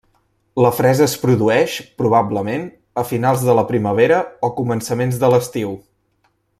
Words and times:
La 0.65 0.69
fresa 0.77 1.03
es 1.07 1.13
produeix, 1.25 1.75
probablement, 2.03 2.65
a 3.03 3.05
finals 3.13 3.47
de 3.51 3.55
la 3.61 3.67
primavera 3.75 4.21
o 4.49 4.53
començaments 4.63 5.25
de 5.25 5.35
l'estiu. 5.35 5.81